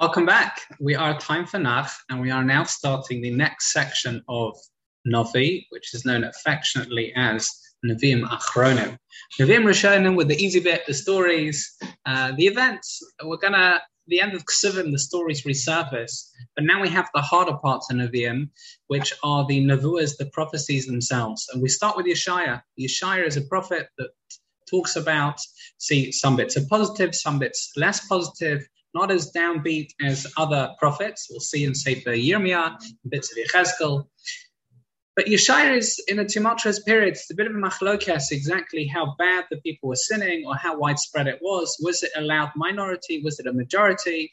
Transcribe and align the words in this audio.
Welcome 0.00 0.24
back. 0.24 0.62
We 0.80 0.94
are 0.94 1.20
time 1.20 1.44
for 1.44 1.58
Nach, 1.58 1.90
and 2.08 2.22
we 2.22 2.30
are 2.30 2.42
now 2.42 2.64
starting 2.64 3.20
the 3.20 3.32
next 3.32 3.70
section 3.70 4.24
of 4.30 4.56
Novi, 5.04 5.66
which 5.68 5.92
is 5.92 6.06
known 6.06 6.24
affectionately 6.24 7.12
as 7.16 7.50
Nevi'im 7.84 8.26
Achronim. 8.26 8.96
Nevi'im 9.38 9.64
Rishonim 9.64 10.16
with 10.16 10.28
the 10.28 10.42
easy 10.42 10.60
bit, 10.60 10.86
the 10.86 10.94
stories, 10.94 11.76
uh, 12.06 12.32
the 12.38 12.46
events. 12.46 13.02
We're 13.22 13.36
gonna 13.36 13.82
the 14.06 14.22
end 14.22 14.32
of 14.32 14.46
Ksuvim, 14.46 14.90
the 14.90 14.98
stories 14.98 15.42
resurface, 15.42 16.30
but 16.54 16.64
now 16.64 16.80
we 16.80 16.88
have 16.88 17.10
the 17.12 17.20
harder 17.20 17.58
parts 17.58 17.90
of 17.90 17.98
Nevi'im, 17.98 18.48
which 18.86 19.12
are 19.22 19.46
the 19.46 19.62
Nevuas, 19.62 20.16
the 20.16 20.30
prophecies 20.32 20.86
themselves. 20.86 21.46
And 21.52 21.60
we 21.60 21.68
start 21.68 21.98
with 21.98 22.06
Yeshaya. 22.06 22.62
Yeshaya 22.80 23.26
is 23.26 23.36
a 23.36 23.42
prophet 23.42 23.88
that 23.98 24.08
talks 24.66 24.96
about, 24.96 25.38
see, 25.76 26.10
some 26.10 26.36
bits 26.36 26.56
are 26.56 26.66
positive, 26.70 27.14
some 27.14 27.38
bits 27.38 27.72
less 27.76 28.06
positive, 28.06 28.66
not 28.94 29.10
as 29.10 29.32
downbeat 29.32 29.90
as 30.02 30.26
other 30.36 30.70
prophets. 30.78 31.28
We'll 31.30 31.40
see 31.40 31.64
in 31.64 31.74
Sefer 31.74 32.10
Yirmiyah, 32.10 32.76
bits 33.08 33.32
of 33.32 33.38
Yechezkel. 33.38 34.06
But 35.16 35.26
Yeshaya 35.26 35.76
is 35.76 36.02
in 36.08 36.18
a 36.18 36.24
tumultuous 36.24 36.80
period. 36.80 37.10
It's 37.10 37.30
a 37.30 37.34
bit 37.34 37.46
of 37.46 37.54
a 37.54 37.58
machlokes 37.58 38.30
exactly 38.30 38.86
how 38.86 39.14
bad 39.18 39.44
the 39.50 39.58
people 39.58 39.88
were 39.88 39.96
sinning 39.96 40.44
or 40.46 40.54
how 40.54 40.78
widespread 40.78 41.26
it 41.26 41.40
was. 41.42 41.76
Was 41.82 42.02
it 42.02 42.10
a 42.16 42.20
loud 42.20 42.50
minority? 42.56 43.20
Was 43.22 43.38
it 43.38 43.46
a 43.46 43.52
majority? 43.52 44.32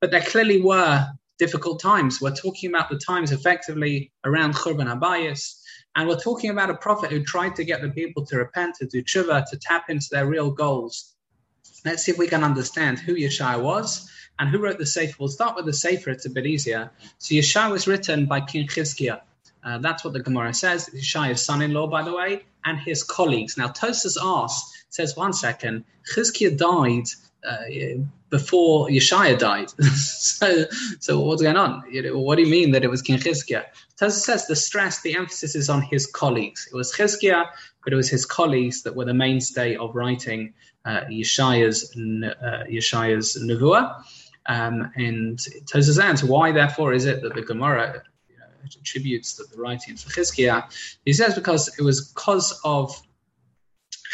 But 0.00 0.10
there 0.10 0.20
clearly 0.20 0.60
were 0.60 1.06
difficult 1.38 1.80
times. 1.80 2.20
We're 2.20 2.34
talking 2.34 2.70
about 2.70 2.90
the 2.90 2.98
times 2.98 3.32
effectively 3.32 4.12
around 4.24 4.54
Churban 4.54 4.86
Habayis. 4.86 5.58
And 5.96 6.08
we're 6.08 6.20
talking 6.20 6.50
about 6.50 6.70
a 6.70 6.76
prophet 6.76 7.10
who 7.10 7.24
tried 7.24 7.56
to 7.56 7.64
get 7.64 7.80
the 7.80 7.90
people 7.90 8.26
to 8.26 8.36
repent, 8.36 8.76
to 8.76 8.86
do 8.86 9.02
tshuva, 9.02 9.48
to 9.50 9.58
tap 9.58 9.86
into 9.88 10.06
their 10.10 10.26
real 10.26 10.50
goals. 10.50 11.13
Let's 11.84 12.04
see 12.04 12.12
if 12.12 12.18
we 12.18 12.26
can 12.26 12.42
understand 12.42 12.98
who 12.98 13.14
Yeshaya 13.14 13.62
was 13.62 14.10
and 14.38 14.48
who 14.48 14.58
wrote 14.58 14.78
the 14.78 14.86
Sefer. 14.86 15.14
We'll 15.18 15.28
start 15.28 15.56
with 15.56 15.66
the 15.66 15.72
Sefer, 15.72 16.10
it's 16.10 16.26
a 16.26 16.30
bit 16.30 16.46
easier. 16.46 16.90
So 17.18 17.34
Yeshaya 17.34 17.70
was 17.70 17.86
written 17.86 18.26
by 18.26 18.40
King 18.40 18.66
Chizkiah. 18.66 19.20
Uh, 19.62 19.78
that's 19.78 20.04
what 20.04 20.12
the 20.12 20.20
Gemara 20.20 20.52
says. 20.52 20.90
Yeshaya's 20.94 21.44
son-in-law, 21.44 21.86
by 21.88 22.02
the 22.02 22.14
way, 22.14 22.44
and 22.64 22.78
his 22.78 23.02
colleagues. 23.02 23.56
Now, 23.56 23.68
Tosfos 23.68 24.16
asks, 24.20 24.84
says, 24.90 25.16
one 25.16 25.32
second, 25.32 25.84
Chizkiah 26.14 26.56
died 26.56 27.06
uh, 27.48 28.02
before 28.30 28.88
Yeshaya 28.88 29.38
died. 29.38 29.70
so, 29.94 30.64
so 31.00 31.20
what's 31.20 31.42
going 31.42 31.56
on? 31.56 31.84
You 31.90 32.02
know, 32.02 32.18
what 32.18 32.36
do 32.36 32.42
you 32.42 32.50
mean 32.50 32.72
that 32.72 32.84
it 32.84 32.90
was 32.90 33.00
King 33.02 33.18
Chizkiah? 33.18 33.64
Tosfos 33.98 34.20
says 34.20 34.46
the 34.46 34.56
stress, 34.56 35.00
the 35.02 35.16
emphasis 35.16 35.54
is 35.54 35.70
on 35.70 35.82
his 35.82 36.06
colleagues. 36.06 36.68
It 36.70 36.76
was 36.76 36.94
Chizkiah, 36.94 37.46
but 37.84 37.92
it 37.92 37.96
was 37.96 38.10
his 38.10 38.26
colleagues 38.26 38.82
that 38.82 38.94
were 38.94 39.04
the 39.04 39.14
mainstay 39.14 39.76
of 39.76 39.94
writing 39.94 40.52
uh, 40.84 41.00
Yeshaya's, 41.10 41.90
uh, 41.96 42.64
Yeshaya's 42.68 43.36
Nevuah. 43.42 44.02
Um, 44.46 44.90
and 44.96 45.38
Tosfos 45.38 46.02
answers, 46.02 46.28
why 46.28 46.52
therefore 46.52 46.92
is 46.92 47.06
it 47.06 47.22
that 47.22 47.34
the 47.34 47.42
Gemara 47.42 48.02
know, 48.38 48.44
attributes 48.62 49.34
that 49.36 49.50
the 49.50 49.60
writing 49.60 49.96
to 49.96 50.06
Chizkiah? 50.08 50.64
He 51.04 51.12
says 51.12 51.34
because 51.34 51.76
it 51.78 51.82
was 51.82 52.08
because 52.08 52.60
of 52.64 53.00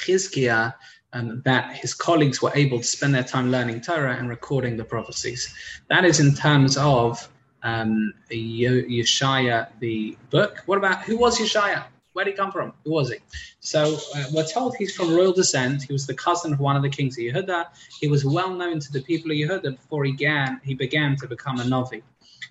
Chizkiah 0.05 0.75
um, 1.13 1.43
that 1.45 1.77
his 1.77 1.95
colleagues 1.95 2.41
were 2.41 2.53
able 2.55 2.79
to 2.79 2.85
spend 2.85 3.15
their 3.15 3.25
time 3.25 3.51
learning 3.51 3.81
Torah 3.81 4.15
and 4.15 4.29
recording 4.29 4.77
the 4.77 4.85
prophecies. 4.85 5.53
That 5.89 6.05
is 6.05 6.21
in 6.21 6.35
terms 6.35 6.77
of 6.77 7.29
um, 7.63 8.15
Yeshaya, 8.31 9.69
the 9.81 10.17
book. 10.31 10.63
What 10.67 10.79
about 10.79 11.03
who 11.03 11.19
was 11.19 11.39
Yeshaya? 11.39 11.85
Where 12.13 12.25
did 12.25 12.33
he 12.33 12.37
come 12.37 12.51
from? 12.51 12.73
Who 12.85 12.91
was 12.93 13.11
he? 13.11 13.19
So 13.61 13.99
uh, 14.17 14.25
we're 14.33 14.47
told 14.47 14.75
he's 14.77 14.95
from 14.95 15.15
royal 15.15 15.33
descent. 15.33 15.83
He 15.83 15.93
was 15.93 16.07
the 16.07 16.15
cousin 16.15 16.53
of 16.53 16.59
one 16.59 16.77
of 16.77 16.83
the 16.83 16.89
kings 16.89 17.17
of 17.17 17.23
Yehuda. 17.23 17.67
He 18.01 18.09
was 18.09 18.25
well 18.25 18.53
known 18.53 18.81
to 18.81 18.93
the 18.93 19.01
people 19.03 19.31
of 19.31 19.37
Yehuda 19.37 19.77
before 19.77 20.05
he 20.05 20.13
began, 20.13 20.61
he 20.65 20.75
began 20.75 21.17
to 21.17 21.29
become 21.29 21.61
a 21.61 21.65
Navi. 21.65 22.03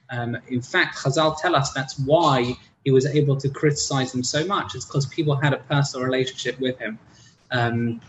Um, 0.10 0.38
in 0.48 0.62
fact, 0.62 0.98
Chazal 0.98 1.38
tell 1.40 1.56
us 1.56 1.72
that's 1.72 2.00
why 2.00 2.56
he 2.86 2.92
was 2.92 3.06
able 3.06 3.36
to 3.38 3.50
criticize 3.50 4.14
him 4.14 4.23
so 4.23 4.45
much. 4.45 4.76
It's 4.76 4.86
because 4.86 5.06
people 5.08 5.36
had 5.36 5.54
a 5.54 5.58
personal 5.58 6.06
relationship 6.06 6.60
with 6.60 6.80
him. 6.80 6.98
Um, 7.52 8.02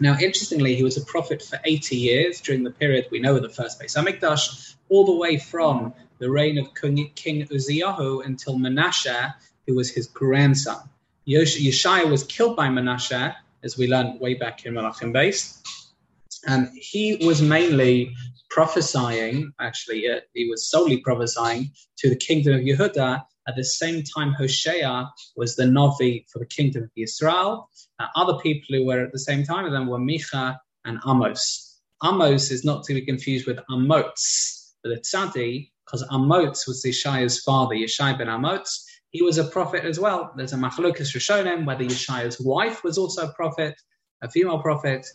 now, 0.00 0.16
interestingly, 0.18 0.74
he 0.74 0.82
was 0.82 0.96
a 0.96 1.04
prophet 1.04 1.42
for 1.42 1.58
80 1.64 1.96
years 1.96 2.40
during 2.40 2.62
the 2.62 2.70
period 2.70 3.06
we 3.10 3.20
know 3.20 3.36
of 3.36 3.42
the 3.42 3.48
first 3.48 3.80
Beis 3.80 3.96
Hamikdash, 3.96 4.74
all 4.88 5.04
the 5.04 5.16
way 5.16 5.38
from 5.38 5.94
the 6.18 6.30
reign 6.30 6.58
of 6.58 6.74
King 6.74 7.46
Uzziyahu 7.46 8.24
until 8.24 8.58
Menashe, 8.58 9.34
who 9.66 9.74
was 9.74 9.90
his 9.90 10.06
grandson. 10.06 10.88
Yeshaya 11.26 12.10
was 12.10 12.24
killed 12.24 12.56
by 12.56 12.68
Manasseh, 12.68 13.36
as 13.62 13.78
we 13.78 13.86
learned 13.86 14.20
way 14.20 14.34
back 14.34 14.66
in 14.66 14.74
Malachim 14.74 15.12
Beis. 15.12 15.60
And 16.46 16.68
he 16.74 17.24
was 17.24 17.40
mainly 17.40 18.12
prophesying, 18.50 19.52
actually, 19.60 20.10
uh, 20.10 20.20
he 20.34 20.48
was 20.48 20.68
solely 20.68 20.98
prophesying 20.98 21.70
to 21.98 22.10
the 22.10 22.16
kingdom 22.16 22.54
of 22.54 22.60
Yehuda. 22.60 23.22
At 23.48 23.56
the 23.56 23.64
same 23.64 24.02
time, 24.02 24.32
Hosea 24.32 25.08
was 25.36 25.56
the 25.56 25.64
Navi 25.64 26.28
for 26.30 26.40
the 26.40 26.46
kingdom 26.46 26.84
of 26.84 26.90
Israel. 26.96 27.68
Uh, 27.98 28.06
other 28.16 28.38
people 28.38 28.76
who 28.76 28.86
were 28.86 29.00
at 29.00 29.12
the 29.12 29.18
same 29.18 29.44
time 29.44 29.64
of 29.64 29.72
them 29.72 29.86
were 29.86 29.98
Micha 29.98 30.58
and 30.84 30.98
Amos. 31.06 31.80
Amos 32.04 32.50
is 32.50 32.64
not 32.64 32.84
to 32.84 32.94
be 32.94 33.02
confused 33.02 33.46
with 33.46 33.60
Amots, 33.70 34.74
the 34.82 34.96
Tzadi, 34.96 35.70
because 35.86 36.02
Amots 36.10 36.66
was 36.66 36.84
Yeshaya's 36.84 37.40
father, 37.40 37.76
Yeshai 37.76 38.18
ben 38.18 38.28
Amots 38.28 38.86
he 39.12 39.22
was 39.22 39.38
a 39.38 39.44
prophet 39.44 39.84
as 39.84 40.00
well. 40.00 40.32
There's 40.36 40.54
a 40.54 40.56
machlokas 40.56 41.14
rishonim 41.14 41.66
whether 41.66 41.84
Yeshaya's 41.84 42.40
wife 42.40 42.82
was 42.82 42.98
also 42.98 43.28
a 43.28 43.32
prophet, 43.32 43.80
a 44.22 44.30
female 44.30 44.58
prophet. 44.58 45.06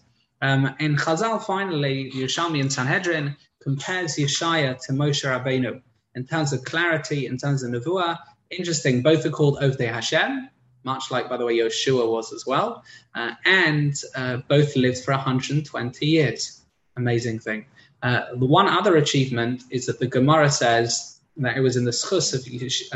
Um, 0.41 0.75
and 0.79 0.99
Chazal 0.99 1.43
finally, 1.43 2.11
Yerushalmi 2.11 2.61
and 2.61 2.71
Sanhedrin 2.71 3.35
compares 3.61 4.15
Yeshaya 4.15 4.79
to 4.85 4.93
Moshe 4.93 5.25
Rabbeinu 5.25 5.81
in 6.13 6.25
terms 6.25 6.53
of 6.53 6.63
clarity, 6.63 7.25
in 7.25 7.37
terms 7.37 7.63
of 7.63 7.71
nevuah. 7.71 8.17
Interesting, 8.51 9.01
both 9.01 9.25
are 9.25 9.31
called 9.31 9.59
Ovdei 9.59 9.91
Hashem, 9.91 10.49
much 10.83 11.09
like, 11.09 11.27
by 11.27 11.37
the 11.37 11.45
way, 11.45 11.57
Yoshua 11.57 12.09
was 12.09 12.31
as 12.31 12.45
well, 12.45 12.83
uh, 13.15 13.31
and 13.45 13.93
uh, 14.15 14.37
both 14.47 14.75
lived 14.75 15.03
for 15.03 15.11
120 15.11 16.05
years. 16.05 16.61
Amazing 16.95 17.39
thing. 17.39 17.65
Uh, 18.03 18.21
the 18.35 18.45
one 18.45 18.67
other 18.67 18.95
achievement 18.95 19.63
is 19.71 19.87
that 19.87 19.99
the 19.99 20.07
Gemara 20.07 20.51
says 20.51 21.16
that 21.37 21.57
it 21.57 21.61
was 21.61 21.75
in 21.75 21.83
the 21.83 21.91
schus 21.91 22.33
of, 22.33 22.41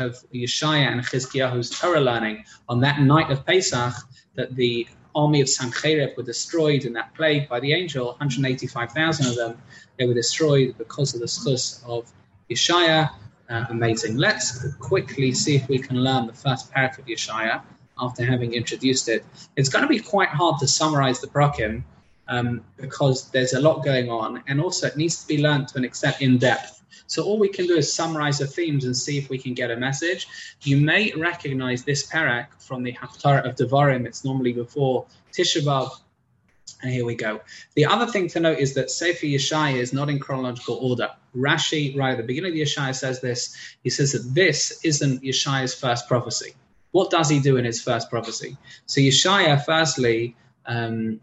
of 0.04 0.30
Yeshaya 0.32 0.90
and 0.90 1.00
Chizkiyahu's 1.02 1.70
Torah 1.70 2.00
learning 2.00 2.44
on 2.68 2.80
that 2.80 3.00
night 3.00 3.30
of 3.30 3.46
Pesach 3.46 3.94
that 4.34 4.54
the 4.56 4.86
army 5.14 5.40
of 5.40 5.46
Sancherib 5.46 6.16
were 6.16 6.22
destroyed 6.22 6.84
in 6.84 6.92
that 6.94 7.14
plague 7.14 7.48
by 7.48 7.60
the 7.60 7.72
angel. 7.72 8.06
185,000 8.06 9.26
of 9.26 9.36
them 9.36 9.58
they 9.98 10.06
were 10.06 10.14
destroyed 10.14 10.74
because 10.78 11.14
of 11.14 11.20
the 11.20 11.26
schus 11.26 11.84
of 11.86 12.10
Yeshaya. 12.50 13.10
Uh, 13.48 13.64
amazing. 13.68 14.16
Let's 14.16 14.72
quickly 14.74 15.32
see 15.32 15.56
if 15.56 15.68
we 15.68 15.78
can 15.78 15.96
learn 15.96 16.26
the 16.26 16.32
first 16.32 16.72
parak 16.72 16.98
of 16.98 17.06
Yeshaya 17.06 17.62
after 17.98 18.24
having 18.24 18.54
introduced 18.54 19.08
it. 19.08 19.24
It's 19.56 19.68
going 19.68 19.82
to 19.82 19.88
be 19.88 19.98
quite 19.98 20.30
hard 20.30 20.58
to 20.60 20.66
summarize 20.66 21.20
the 21.20 21.26
prakim 21.26 21.84
um, 22.28 22.64
because 22.78 23.30
there's 23.30 23.52
a 23.52 23.60
lot 23.60 23.84
going 23.84 24.10
on, 24.10 24.42
and 24.46 24.60
also 24.60 24.86
it 24.86 24.96
needs 24.96 25.20
to 25.22 25.28
be 25.28 25.42
learned 25.42 25.68
to 25.68 25.78
an 25.78 25.84
extent 25.84 26.20
in 26.20 26.38
depth. 26.38 26.81
So 27.06 27.24
all 27.24 27.38
we 27.38 27.48
can 27.48 27.66
do 27.66 27.76
is 27.76 27.92
summarize 27.92 28.38
the 28.38 28.46
themes 28.46 28.84
and 28.84 28.96
see 28.96 29.18
if 29.18 29.28
we 29.28 29.38
can 29.38 29.54
get 29.54 29.70
a 29.70 29.76
message. 29.76 30.26
You 30.62 30.78
may 30.78 31.12
recognize 31.12 31.84
this 31.84 32.06
parak 32.06 32.46
from 32.58 32.82
the 32.82 32.92
Haftarah 32.92 33.46
of 33.46 33.56
Devarim. 33.56 34.06
It's 34.06 34.24
normally 34.24 34.52
before 34.52 35.06
Tisha 35.32 35.62
B'Av. 35.62 35.90
And 36.82 36.92
here 36.92 37.04
we 37.04 37.14
go. 37.14 37.40
The 37.74 37.86
other 37.86 38.06
thing 38.06 38.28
to 38.28 38.40
note 38.40 38.58
is 38.58 38.74
that 38.74 38.90
Sefer 38.90 39.26
Yeshaya 39.26 39.76
is 39.76 39.92
not 39.92 40.08
in 40.10 40.18
chronological 40.18 40.76
order. 40.76 41.10
Rashi, 41.36 41.96
right 41.96 42.12
at 42.12 42.16
the 42.16 42.24
beginning 42.24 42.52
of 42.52 42.56
Yeshaya, 42.58 42.94
says 42.94 43.20
this. 43.20 43.56
He 43.84 43.90
says 43.90 44.12
that 44.12 44.34
this 44.34 44.80
isn't 44.84 45.22
Yeshaya's 45.22 45.74
first 45.74 46.08
prophecy. 46.08 46.54
What 46.90 47.10
does 47.10 47.28
he 47.28 47.40
do 47.40 47.56
in 47.56 47.64
his 47.64 47.80
first 47.80 48.10
prophecy? 48.10 48.56
So 48.86 49.00
Yeshaya, 49.00 49.64
firstly, 49.64 50.36
um, 50.66 51.20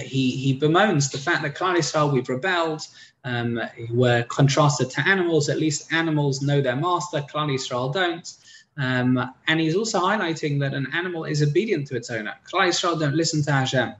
he, 0.00 0.30
he 0.30 0.58
bemoans 0.58 1.10
the 1.10 1.18
fact 1.18 1.42
that 1.42 1.56
Klal 1.56 1.76
Yisrael, 1.76 2.12
we've 2.12 2.28
rebelled, 2.28 2.82
um, 3.26 3.60
were 3.90 4.22
contrasted 4.22 4.88
to 4.90 5.06
animals. 5.06 5.48
At 5.48 5.58
least 5.58 5.92
animals 5.92 6.40
know 6.40 6.60
their 6.62 6.76
master, 6.76 7.18
Klal 7.18 7.50
Yisrael 7.50 7.92
don't. 7.92 8.32
Um, 8.78 9.32
and 9.48 9.60
he's 9.60 9.74
also 9.74 10.00
highlighting 10.00 10.60
that 10.60 10.74
an 10.74 10.86
animal 10.94 11.24
is 11.24 11.42
obedient 11.42 11.88
to 11.88 11.96
its 11.96 12.10
owner. 12.10 12.34
Klal 12.50 12.68
Yisrael 12.68 12.98
don't 12.98 13.16
listen 13.16 13.42
to 13.42 13.52
Hashem. 13.52 13.94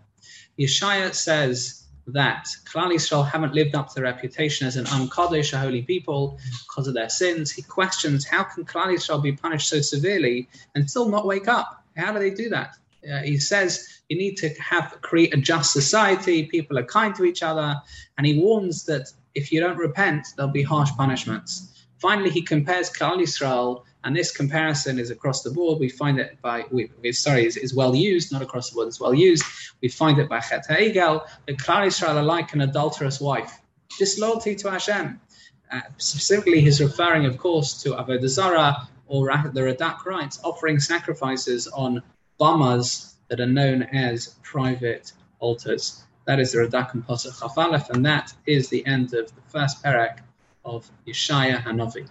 Yeshaya 0.58 1.12
says 1.12 1.82
that 2.06 2.46
Klal 2.72 2.94
Yisrael 2.94 3.28
haven't 3.28 3.52
lived 3.52 3.74
up 3.74 3.88
to 3.88 3.94
their 3.96 4.04
reputation 4.04 4.66
as 4.66 4.76
an 4.76 4.86
am 4.88 5.08
kadosh, 5.08 5.52
a 5.52 5.58
holy 5.58 5.82
people, 5.82 6.38
because 6.68 6.86
of 6.86 6.94
their 6.94 7.08
sins. 7.08 7.50
He 7.50 7.62
questions 7.62 8.24
how 8.24 8.44
can 8.44 8.64
Klal 8.64 8.94
Yisrael 8.94 9.22
be 9.22 9.32
punished 9.32 9.68
so 9.68 9.80
severely 9.80 10.48
and 10.74 10.88
still 10.88 11.08
not 11.08 11.26
wake 11.26 11.48
up? 11.48 11.84
How 11.96 12.12
do 12.12 12.20
they 12.20 12.30
do 12.30 12.48
that? 12.50 12.76
Uh, 13.10 13.22
he 13.22 13.38
says 13.38 14.02
you 14.08 14.16
need 14.16 14.36
to 14.36 14.48
have 14.60 14.98
create 15.02 15.34
a 15.34 15.36
just 15.36 15.72
society. 15.72 16.44
People 16.44 16.78
are 16.78 16.84
kind 16.84 17.14
to 17.14 17.24
each 17.24 17.42
other, 17.42 17.76
and 18.18 18.26
he 18.26 18.38
warns 18.38 18.84
that 18.84 19.12
if 19.34 19.52
you 19.52 19.60
don't 19.60 19.76
repent, 19.76 20.26
there'll 20.36 20.52
be 20.52 20.62
harsh 20.62 20.90
punishments. 20.96 21.86
Finally, 21.98 22.30
he 22.30 22.42
compares 22.42 22.90
Klal 22.90 23.18
Yisrael, 23.18 23.82
and 24.04 24.14
this 24.14 24.30
comparison 24.30 24.98
is 24.98 25.10
across 25.10 25.42
the 25.42 25.50
board. 25.50 25.80
We 25.80 25.88
find 25.88 26.18
it 26.18 26.38
by, 26.42 26.64
we, 26.70 26.90
sorry, 27.12 27.46
is, 27.46 27.56
is, 27.56 27.74
well 27.74 27.94
used, 27.94 28.32
not 28.32 28.42
across 28.42 28.70
the 28.70 28.74
board, 28.74 28.88
it's 28.88 29.00
well 29.00 29.14
used. 29.14 29.44
We 29.82 29.88
find 29.88 30.18
it 30.18 30.28
by 30.28 30.40
Chet 30.40 30.66
Ha'egel, 30.66 31.24
that 31.46 31.56
Klal 31.58 31.86
Yisrael 31.86 32.16
are 32.16 32.22
like 32.22 32.52
an 32.52 32.60
adulterous 32.60 33.20
wife. 33.20 33.60
disloyalty 33.98 34.54
to 34.56 34.70
Hashem. 34.70 35.20
Uh, 35.72 35.80
specifically, 35.96 36.60
he's 36.60 36.80
referring, 36.80 37.26
of 37.26 37.38
course, 37.38 37.82
to 37.82 37.90
Avodah 37.90 38.28
Zarah, 38.28 38.88
or 39.06 39.26
the 39.26 39.60
Radak 39.60 40.04
writes, 40.04 40.38
offering 40.44 40.78
sacrifices 40.78 41.66
on 41.68 42.02
bamas 42.38 43.14
that 43.28 43.40
are 43.40 43.46
known 43.46 43.82
as 43.82 44.36
private 44.42 45.12
altars. 45.38 46.04
That 46.26 46.40
is 46.40 46.52
the 46.52 46.58
Radak 46.58 46.94
and 46.94 47.06
Pasuk 47.06 47.38
Chafalef, 47.40 47.90
and 47.90 48.04
that 48.04 48.32
is 48.46 48.68
the 48.68 48.84
end 48.86 49.14
of 49.14 49.34
the 49.34 49.40
first 49.48 49.82
parak 49.82 50.18
of 50.64 50.90
Yeshaya 51.06 51.62
Hanavi. 51.62 52.08